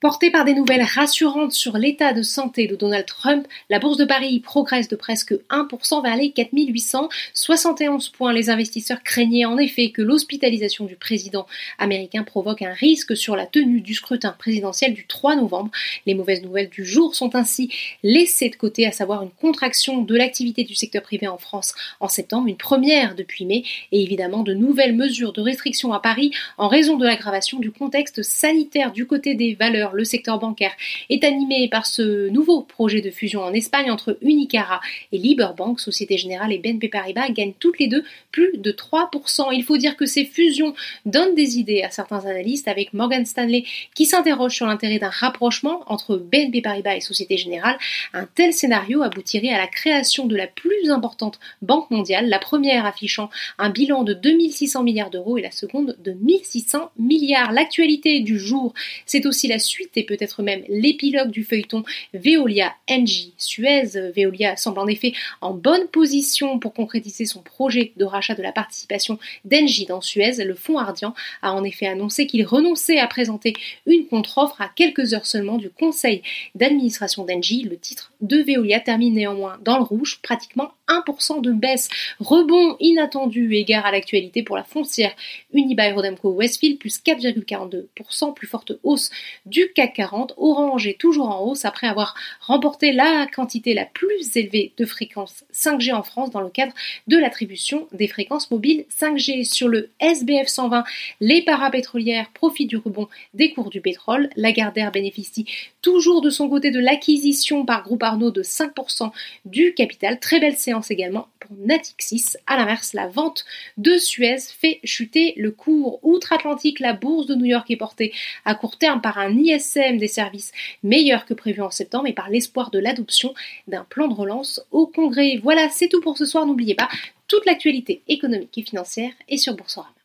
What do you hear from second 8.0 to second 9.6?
points. Les investisseurs craignaient en